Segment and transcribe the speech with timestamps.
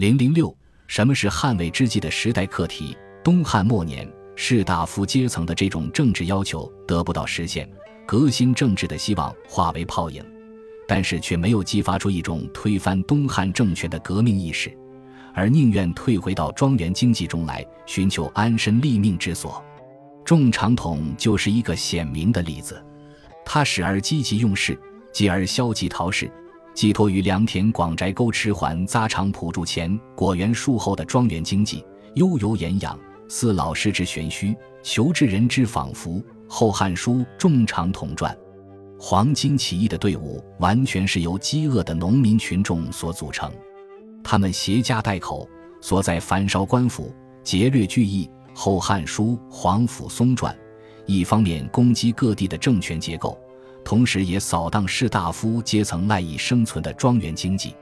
[0.00, 0.56] 零零六，
[0.86, 2.96] 什么是汉魏之际的时代课题？
[3.22, 7.70] 东汉末年，士大夫阶层的这种政治要求得不到实现，
[8.06, 10.24] 革新政治的希望化为泡影，
[10.88, 14.74] 但是却没有激发出一种推翻东汉政权的革命意识，
[15.34, 19.62] 而宁愿退回到庄园经济中来，寻求安身立命之所。
[20.24, 22.82] 仲长统就是一个显明的例子，
[23.44, 24.80] 他时而积极用事，
[25.12, 26.32] 继而消极逃事。
[26.80, 31.84] 寄托于良田广宅沟池环匝场圃筑前果园树后的庄园经济，
[32.14, 36.12] 悠游言养，似老师之玄虚，求治人之仿佛。
[36.48, 38.34] 《后汉书·仲长统传》，
[38.98, 43.52] 黄巾起义的队伍完全是由饥饿的农民群众所组成，
[44.24, 45.46] 他们携家带口，
[45.82, 47.12] 所在焚烧官府，
[47.44, 48.26] 劫掠聚义。
[48.58, 50.50] 《后汉书·皇甫嵩传》，
[51.04, 53.38] 一方面攻击各地的政权结构。
[53.90, 57.74] 同时，也扫荡士大夫阶层赖以生存的庄园经济。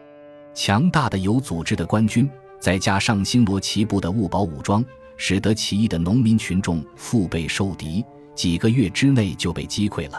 [0.54, 2.26] 强大的有组织的官军，
[2.58, 4.82] 再加上星罗棋布的物保武装，
[5.18, 8.02] 使得起义的农民群众腹背受敌，
[8.34, 10.18] 几个月之内就被击溃了。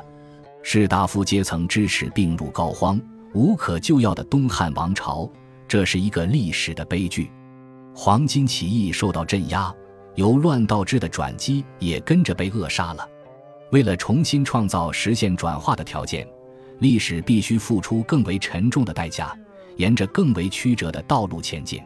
[0.61, 3.01] 士大夫阶层支持病入膏肓、
[3.33, 5.27] 无可救药的东汉王朝，
[5.67, 7.31] 这是一个历史的悲剧。
[7.95, 9.73] 黄巾起义受到镇压，
[10.13, 13.09] 由乱到治的转机也跟着被扼杀了。
[13.71, 16.27] 为了重新创造实现转化的条件，
[16.79, 19.37] 历史必须付出更为沉重的代价，
[19.75, 21.81] 沿着更为曲折的道路前进。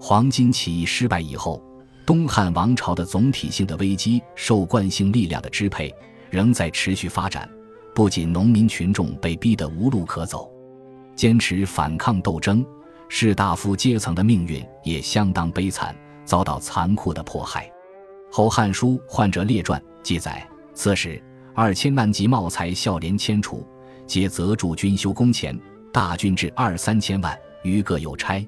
[0.00, 1.60] 黄巾起义失败以后，
[2.06, 5.92] 东汉王朝的总体性的危机受惯性力量的支配，
[6.30, 7.48] 仍在持续发展。
[7.94, 10.48] 不仅农民群众被逼得无路可走，
[11.16, 12.64] 坚持反抗斗争，
[13.08, 17.66] 士大夫阶层的命运也相当悲惨，遭到残酷的迫害。
[18.30, 20.48] 《后汉书·患者列传》记载。
[20.78, 21.20] 此时，
[21.56, 23.66] 二千万及茂才孝廉迁楚，
[24.06, 25.58] 皆责助军修工钱，
[25.92, 28.46] 大军至二三千万，余各有差。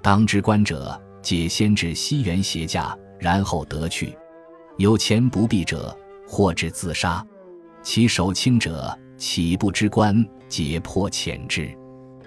[0.00, 4.16] 当之官者，皆先至西园携驾，然后得去。
[4.76, 5.92] 有钱不避者，
[6.28, 7.26] 或至自杀。
[7.82, 11.68] 其守轻者，岂不知官，皆破遣之。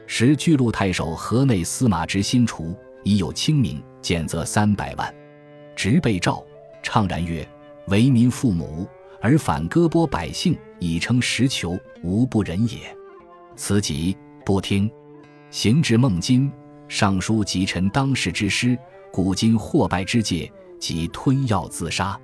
[0.07, 5.15] 时巨鹿太守河内司马之新除，已有清明，减责三百万。
[5.73, 6.45] 直被诏，
[6.83, 7.47] 怅然曰
[7.87, 8.85] ：“为民父母。”
[9.21, 12.95] 而反割剥百姓，以称实求，无不仁也。
[13.55, 14.89] 此即不听，
[15.49, 16.51] 行至孟津，
[16.87, 18.77] 上书及臣当世之师，
[19.11, 22.19] 古今祸败之界，即吞药自杀。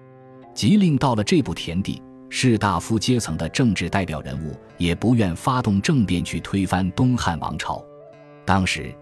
[0.54, 7.84] 即令到了这步田地，士大夫阶层的政治代表人物也不愿发动政变去推翻东汉王朝。
[8.46, 8.94] 当时，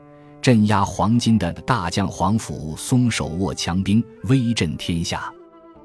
[0.41, 5.31] 镇压黄巾的大将黄甫松手握强兵，威震天下。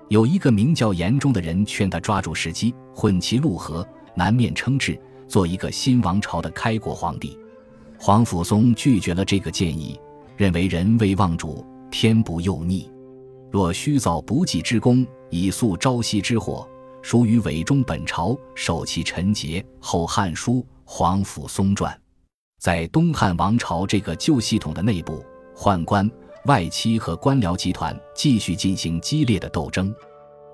[0.09, 7.37] 有一个名叫严中的人劝他抓住时机，混其陆河，南面称制，做一个新王朝的开国皇帝。
[7.99, 9.99] 黄甫松拒绝了这个建议，
[10.37, 12.89] 认为人为望主，天不佑逆。
[13.51, 16.69] 若虚造不济之功，以速朝夕之祸，
[17.03, 19.65] 属于伪忠本朝，守其臣节。
[19.81, 22.01] 后汉书·黄甫松传，
[22.61, 25.25] 在东汉王朝这个旧系统的内部，
[25.57, 26.09] 宦官。
[26.47, 29.95] 外戚和官僚集团继续进行激烈的斗争，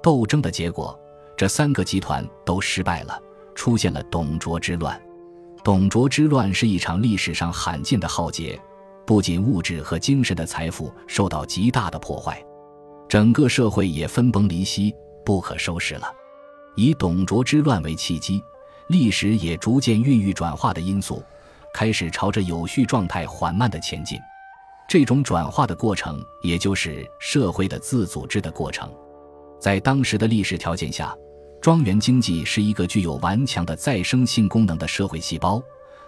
[0.02, 0.98] 斗争的结果，
[1.36, 3.20] 这三个集团都失败了，
[3.54, 5.00] 出现了董卓之乱。
[5.62, 8.58] 董卓之乱是一场历史上罕见的浩劫，
[9.06, 12.42] 不仅物质和精神的财富受到极大的破坏，
[13.06, 14.94] 整个社会也分崩离析，
[15.24, 16.10] 不可收拾了。
[16.74, 18.42] 以董卓之乱为契机，
[18.88, 21.22] 历史也逐渐孕育转化的因素，
[21.74, 24.18] 开始朝着有序状态缓慢的前进。
[24.92, 28.92] 这种转化的过程，也就是社会的自组织的过程。
[29.58, 31.16] 在当时的历史条件下，
[31.62, 35.62] 庄园经济是一个具有顽强的再生性功能的社会细胞，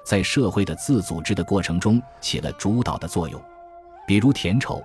[0.04, 3.40] 在社会的自组织的过程中起了主导的作用。
[4.06, 4.82] 比如田畴，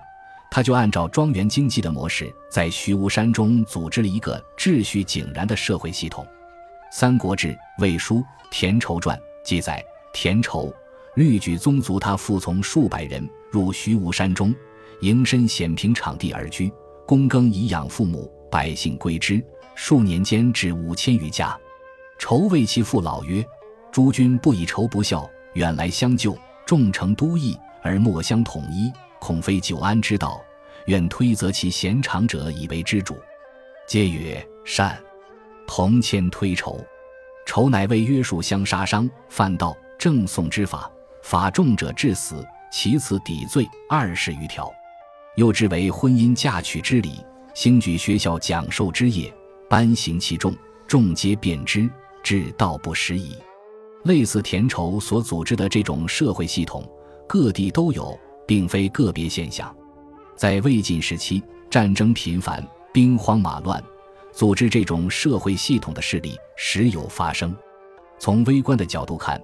[0.50, 6.24] 他就按照庄园经济的模式，在徐无山中组织了一个秩序井然的社会系统。
[6.90, 7.48] 《三国志·
[7.80, 8.14] 魏书·
[8.50, 9.84] 田畴传》记载，
[10.14, 10.74] 田畴
[11.16, 13.28] 律举宗族，他服从数百人。
[13.50, 14.54] 入虚无山中，
[15.00, 16.72] 营身险平场地而居，
[17.06, 19.42] 躬耕以养父母，百姓归之。
[19.74, 21.58] 数年间，至五千余家。
[22.18, 23.44] 仇谓其父老曰
[23.90, 26.36] ：“诸君不以仇不孝，远来相救，
[26.66, 30.40] 众诚都邑而莫相统一，恐非久安之道。
[30.86, 33.16] 愿推责其贤长者以为之主。”
[33.88, 34.98] 皆曰：“善。”
[35.66, 36.84] 同迁推仇，
[37.46, 40.90] 仇乃为约束相杀伤犯道正宋之法，
[41.22, 42.44] 法重者致死。
[42.70, 44.72] 其次抵罪二十余条，
[45.36, 49.32] 又之为婚姻嫁娶之礼，兴举学校讲授之业，
[49.68, 50.54] 颁行其重，
[50.86, 51.90] 众皆便之，
[52.22, 53.36] 至道不拾矣。
[54.04, 56.88] 类似田畴所组织的这种社会系统，
[57.28, 59.74] 各地都有，并非个别现象。
[60.36, 63.82] 在魏晋时期，战争频繁，兵荒马乱，
[64.32, 67.54] 组织这种社会系统的势力时有发生。
[68.18, 69.42] 从微观的角度看，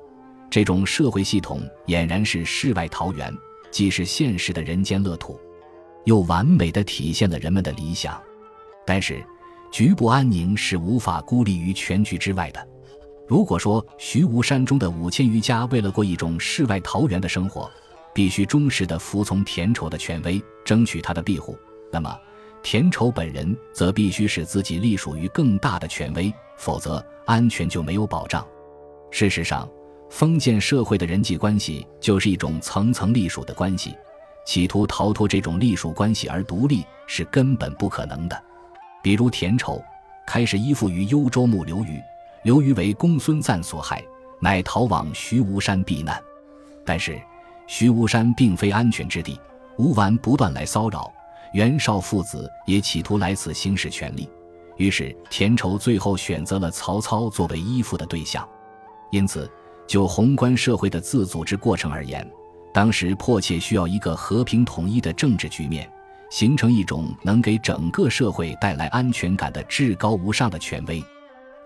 [0.50, 3.32] 这种社会系统俨然是世外桃源，
[3.70, 5.38] 既是现实的人间乐土，
[6.04, 8.20] 又完美的体现了人们的理想。
[8.86, 9.22] 但是，
[9.72, 12.68] 局部安宁是无法孤立于全局之外的。
[13.26, 17.68] 如果说徐无山中的五千余家为了过一种世外桃源的生活，
[18.14, 21.58] 必须忠实地服从田畴的权威，争取他的庇护，
[21.92, 22.16] 那么
[22.62, 28.46] 田畴本人则必须使自己隶属于更大的权威，否则安全就没有保障。
[29.10, 29.68] 事实上，
[30.08, 33.94] 封建社会的人际关系就是一种层层隶属的关系，
[34.46, 38.44] 企图逃脱这种隶属关系而独立是根本不可能的。
[39.02, 39.82] 比如田畴
[40.26, 42.00] 开始依附于幽州牧刘虞。
[42.42, 44.04] 刘虞为公孙瓒所害，
[44.40, 46.22] 乃逃往徐无山避难。
[46.84, 47.20] 但是
[47.66, 49.40] 徐无山并非安全之地，
[49.78, 51.12] 吴完不断来骚扰，
[51.52, 54.30] 袁绍父子也企图来此行使权力。
[54.76, 58.48] 于是田畴最后选择了曹操作为依附的对象。
[59.10, 59.50] 因此，
[59.86, 62.28] 就宏观社会的自组织过程而言，
[62.72, 65.90] 当时迫切需要一个和平统一的政治局面，
[66.30, 71.02] 形成一种能给整个社会带来安全感的至高无上的权威。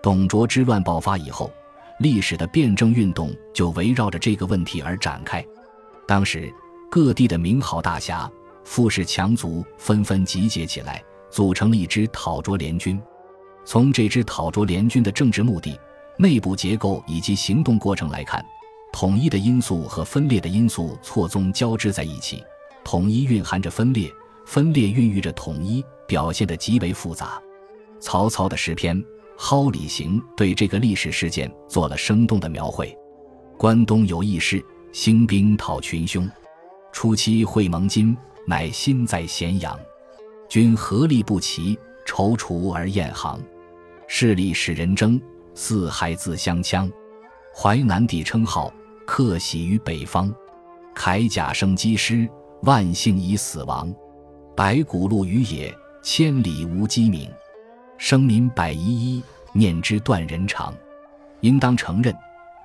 [0.01, 1.51] 董卓之乱爆发以后，
[1.99, 5.43] 历史的辩证运动就围绕着这个问题而展开。
[6.07, 6.51] 当时，
[6.89, 8.29] 各地的名豪大侠、
[8.63, 13.01] 富士强族纷纷集结起来，组成了一支讨卓联军。
[13.63, 15.79] 从这支讨卓联军的政治目的、
[16.21, 18.45] 内部结构以及行动过程来看，
[18.93, 22.43] 统一的因素和分裂的因素错综交织在一起。
[22.83, 24.07] 统一蕴含着分裂，
[24.45, 27.41] 分裂孕育着统一，表现得极为复杂。
[27.99, 29.03] 曹操的诗篇。
[29.43, 32.95] 《蒿里行》对这个历史事件做了生动的描绘。
[33.57, 36.29] 关东有义士，兴兵讨群凶。
[36.91, 38.15] 初期会盟津，
[38.45, 39.75] 乃心在咸阳。
[40.47, 41.75] 军合力不齐，
[42.05, 43.41] 踌躇而雁行。
[44.07, 45.19] 势力使人争，
[45.53, 46.91] 四海自相枪。
[47.53, 48.73] 淮南帝称号，
[49.05, 50.33] 客喜于北方。
[50.95, 52.29] 铠甲生机师，
[52.63, 53.93] 万姓已死亡。
[54.55, 57.29] 白骨露于野，千里无鸡鸣。
[57.97, 60.73] 生民百遗一，念之断人肠。
[61.41, 62.15] 应当承认，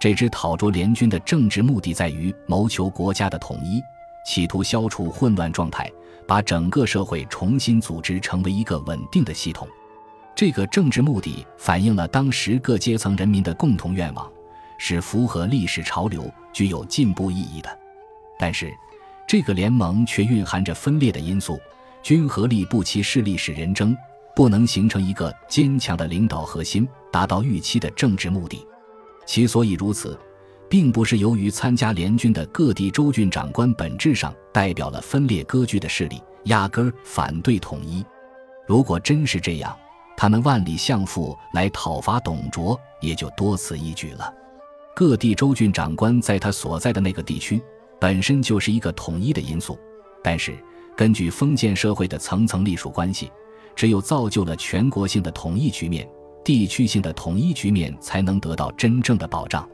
[0.00, 3.82] 这支讨卓联军的政治目的在于谋求国家的统一，
[4.26, 5.90] 企图消除混乱状态，
[6.26, 9.66] 把整个社会重新组织成为一个稳定的系统。
[10.36, 14.30] 这个政治目的反映了当时各阶层人民的共同愿望，
[14.76, 17.78] 是符合历史潮流、具有进步意义的。
[18.38, 18.70] 但是，
[19.26, 21.58] 这个联盟却蕴含着分裂的因素，
[22.02, 23.96] 军合力不齐，势力使人争。
[24.34, 28.66] 不能形成一个坚强的领导核心，达到预期的政治目的。
[29.24, 30.20] 其所以如此，
[30.68, 38.04] 并不是由于参加联军的各地州郡长官本质上代表了分裂割据的势力，压根儿反对统一。
[38.66, 39.74] 如果真是这样，
[40.16, 44.32] 他们万里相赴来讨伐董卓，也就多此一举了。
[44.94, 47.62] 各地州郡长官在他所在的那个地区，
[48.00, 49.78] 本身就是一个统一的因素。
[50.22, 50.56] 但是，
[50.96, 53.30] 根据封建社会的层层隶属关系。
[53.76, 56.08] 只有造就了全国性的统一局面，
[56.42, 59.68] 地区性的统一局面才能得到真正的保障。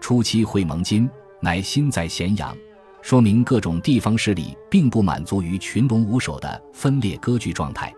[0.00, 1.08] 初期会盟金，
[1.40, 2.56] 乃心在咸阳，
[3.02, 7.94] 说明各种地方势力并不满足于群龙无首的分裂割据状态，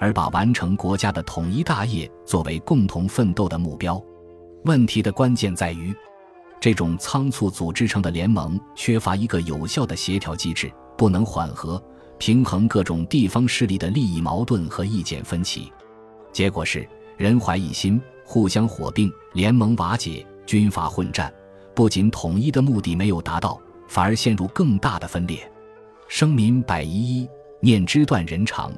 [0.00, 4.02] 而把完成国家的统一大业作为共同奋斗的目标。
[4.64, 5.94] 问题的关键在于，
[6.58, 11.80] 这种仓促组织成的联盟缺乏一个有效的协调机制，不能缓和。
[12.18, 15.72] 平衡各种地方势力的利益矛盾和意见分歧，
[16.32, 21.32] 结果是人怀一心，互相火并，联盟瓦解，军阀混战。
[21.74, 25.50] 不仅统一的目的没有达到，反而陷入更大的分裂。
[26.08, 27.28] 生民百遗一，
[27.60, 28.70] 念之断人肠。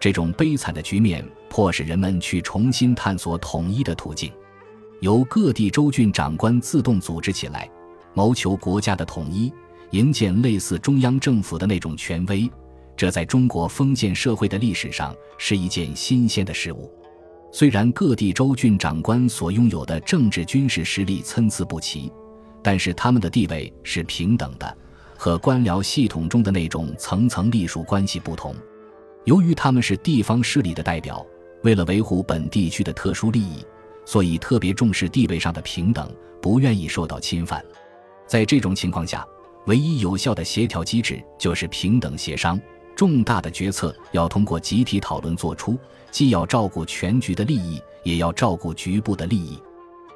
[0.00, 4.32] 这种悲惨的局面迫使人们去重新探索统一的途径，
[5.00, 7.68] 由各地州郡长官自动组织起来，
[8.14, 9.52] 谋求国家的统一，
[9.90, 12.48] 营建类似中央政府的那种权威。
[12.96, 16.92] 这在中国封建社会的历史上是一件新鲜的事物。
[17.50, 22.12] 虽然各地州郡长官所拥有的政治军事实力参差不齐，
[22.62, 24.76] 但是他们的地位是平等的，
[25.16, 28.54] 和官僚系统中的那种层层隶属关系不同。
[29.28, 31.24] 由于他们是地方势力的代表，
[31.62, 33.62] 为了维护本地区的特殊利益，
[34.06, 37.62] 所以特别重视地位上的平等，不愿意受到侵犯。
[38.26, 39.22] 在这种情况下，
[39.66, 42.58] 唯一有效的协调机制就是平等协商。
[42.96, 45.78] 重大的决策要通过集体讨论做出，
[46.10, 49.62] 既要照顾全局的利益，也要照顾局部的利益。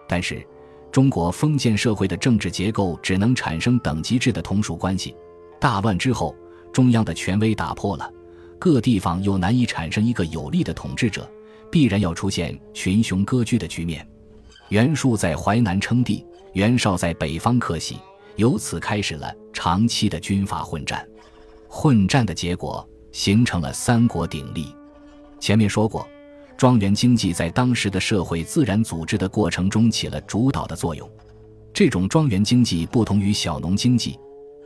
[0.09, 0.43] 但是，
[0.91, 5.15] 中国封建社会的政治结构只能产生等级制的同属关系。
[5.61, 6.35] 大乱之后，
[6.73, 8.11] 中央的权威打破了，
[8.63, 11.29] 各地方又难以产生一个有力的统治者，
[11.69, 14.09] 必然要出现群雄割据的局面。
[14.69, 17.97] 袁术在淮南称帝，袁绍在北方克袭，
[18.37, 21.05] 由此开始了长期的军阀混战。
[21.67, 24.73] 混战的结果形成了三国鼎立。
[25.41, 26.09] 前面说过，
[26.57, 31.11] 庄园经济在当时的社会自然组织的过程中起了主导的作用。
[31.75, 34.17] 这种庄园经济不同于小农经济，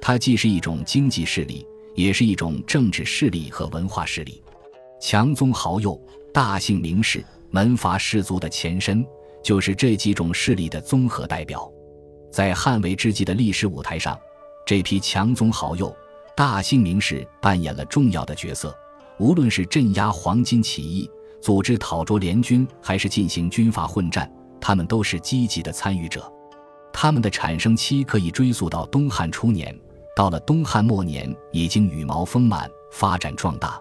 [0.03, 4.41] 它既是一种经济势力，也是一种政治势力和文化势力。
[5.00, 6.00] 强宗豪右、
[6.33, 9.05] 大姓名士、门阀士族的前身，
[9.43, 11.69] 就是这几种势力的综合代表。
[12.31, 14.17] 在汉魏之际的历史舞台上，
[14.65, 15.95] 这批强宗豪右。
[16.37, 18.76] 大姓名士扮演了重要的角色，
[19.19, 21.11] 无论是镇压黄巾起义、
[21.41, 26.31] 组织讨捉联军，还是进行军阀混战，他们都是积极的参与者。
[26.93, 29.75] 他们的产生期可以追溯到东汉初年，
[30.17, 33.79] 到了东汉末年，已经羽毛丰满、发展壮大。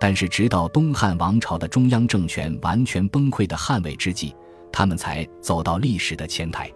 [0.00, 4.34] 但是，直到东汉王朝的中央政权完全崩溃的汉魏之际，
[4.72, 6.72] 他们才走到历史的前台。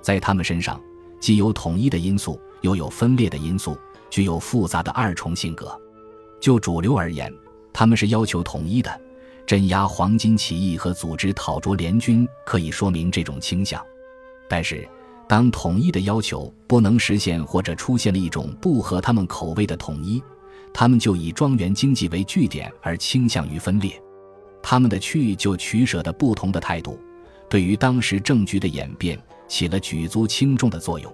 [0.00, 0.80] 在他们身上，
[1.20, 3.76] 既有统一的因素，又有分裂的因素。
[4.08, 5.76] 具有复杂的二重性格。
[6.40, 7.32] 就主流而言，
[7.72, 9.00] 他们是要求统一的，
[9.44, 13.84] 镇压黄巾起义和组织讨捉联军可以说明这种倾向。
[14.48, 14.88] 但是，
[15.28, 20.22] 当统一的要求不能实现，或者出现了一种不合他们口味的统一，
[20.72, 24.00] 他们就以庄园经济为据点而倾向于分裂。
[24.62, 26.98] 他们的去就取舍的不同的态度，
[27.48, 31.12] 对于当时政局的演变起了举足轻重的作用。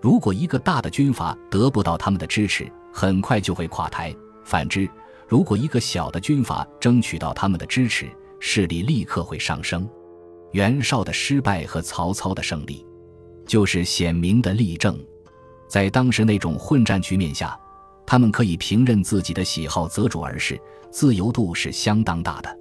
[0.00, 4.12] 如果一个大的军阀得不到他们的支持，很快就会垮台；
[4.44, 4.88] 反之，
[5.28, 9.88] 如果一个小的军阀争取到他们的支持，势力立刻会上升。
[10.52, 12.84] 袁绍的失败和曹操的胜利，
[13.50, 14.96] 就是显明的例证。
[15.68, 17.58] 在当时那种混战局面下，
[18.06, 20.56] 他们可以凭任自己的喜好择主而事，
[20.92, 22.58] 自由度是相当大的。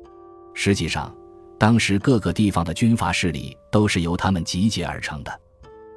[0.55, 1.15] 实际上，
[1.60, 5.39] 当时各个地方的军阀势力都是由他们集结而成的。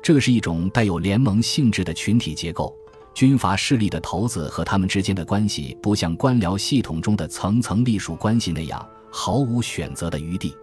[0.02, 2.70] 这是一种带有联盟性质的群体结构，
[3.14, 10.54] 军阀势力的头子和他们之间的关系不像官僚系统中的层层隶属关系那样毫无选择的余地。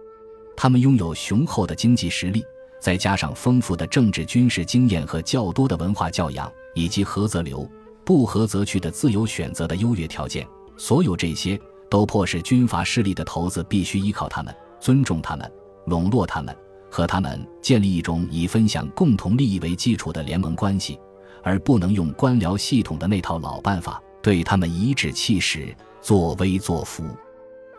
[0.56, 2.44] 他们拥有雄厚的经济实力，
[2.80, 7.68] 再加上丰富的政治军事经验和较多的文化教养，以及合则留，
[8.04, 10.46] 不合则去的自由选择的优越条件，
[10.76, 11.60] 所有这些
[11.90, 15.52] 都迫使军阀势力的头子必须依靠他们，尊重他们，
[15.86, 16.56] 笼络他们。
[16.92, 20.98] 和他们建立一种以分享共同利益为基础的联盟关系，
[21.40, 25.72] 而不能用官僚系统的那套老办法对他们颐指气使、
[26.02, 27.04] 作威作福。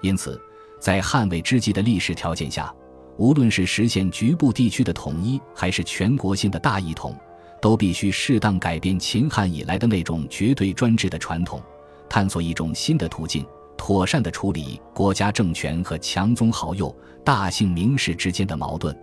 [0.02, 0.40] 因此，
[0.80, 2.74] 在汉魏之际的历史条件下，
[3.22, 7.16] 无论是实现局部地区的统一，还是全国性的大一统，
[7.62, 11.62] 都必须适当改变秦汉以来的那种绝对专制的传统，
[12.10, 13.46] 探索一种新的途径。
[13.78, 18.96] 妥善地处理国家政权和强宗豪右、大姓名士之间的矛盾。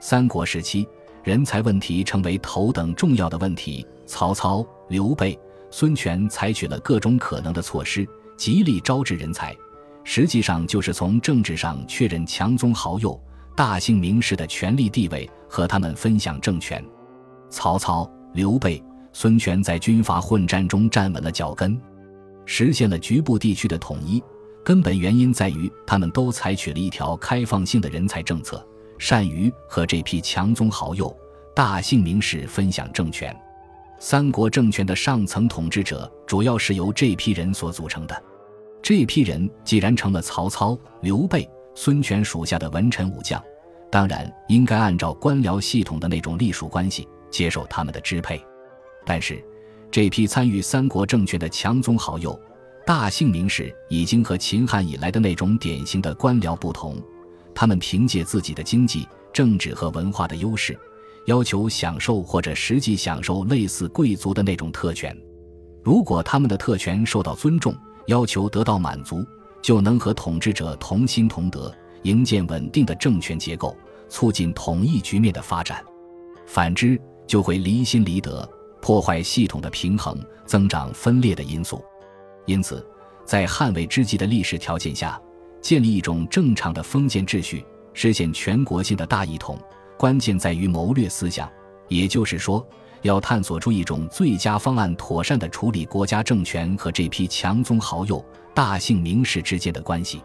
[0.00, 0.84] 三国时期，
[1.22, 3.86] 人才问题成为头等重要的问题。
[4.06, 5.38] 曹操、刘备、
[5.70, 8.04] 孙权采取了各种可能的措施，
[8.36, 9.56] 极力招致人才，
[10.02, 13.20] 实际上就是从政治上确认强宗豪右、
[13.54, 16.84] 大姓名士的权力地位，和他们分享政权。
[17.50, 18.82] 曹操、刘备、
[19.12, 21.78] 孙权在军阀混战中站稳了脚跟。
[22.44, 24.22] 实现了局部地区的统一，
[24.64, 28.66] 根本原因在于他们都采取了一条开放性的人才政策，
[28.98, 31.14] 善于和这批强宗豪右、
[31.54, 33.34] 大姓名士分享政权。
[34.00, 38.22] 三国政权的上层统治者主要是由这批人所组成的。
[38.82, 43.42] 这批人既然成了曹操、刘备、孙权属下的文臣武将，
[43.90, 48.42] 当然应该按照官僚系统的那种隶属关系接受他们的支配。
[49.04, 49.42] 但是。
[49.90, 52.40] 这批参与三国政权的强宗豪右、
[52.86, 56.96] 大姓名士，已经和秦汉以来的那种典型的官僚不同。
[57.54, 60.74] 他们凭借自己的经济、政治和文化的优势，
[61.26, 65.14] 要求享受或者实际享受类似贵族的那种特权。
[65.84, 67.76] 如果他们的特权受到尊重，
[68.06, 69.22] 要求得到满足，
[69.62, 73.76] 就能和统治者同心同德，营建稳定的政权结构，
[74.08, 75.82] 促进统一局面的发展。
[76.44, 78.46] 反之，就会离心离德。
[78.80, 81.80] 破坏系统的平衡，增长分裂的因素。
[82.46, 82.84] 因此，
[83.24, 85.20] 在汉魏之际的历史条件下，
[85.60, 87.64] 建立一种正常的封建秩序，
[87.94, 89.56] 实现全国性的大一统，
[89.96, 91.48] 关键在于谋略思想。
[91.86, 92.66] 也就是说，
[93.02, 100.22] 要探索出一种最佳方案，妥善地处理国家政权和这批强宗豪右、大姓名士之间的关系。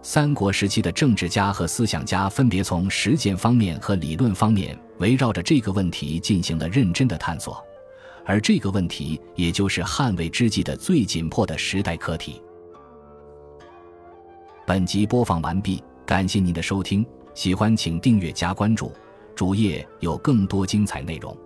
[0.00, 7.62] 三国时期的政治家和思想家分别从实践方面和理论方面围绕着这个问题进行了认真的探索。
[8.24, 12.40] 而这个问题也就是汉魏之际的最紧迫的时代课题。
[14.64, 18.92] 本集播放完毕，感谢您的收听，喜欢请订阅加关注，
[19.34, 21.36] 主页有更多精彩内容。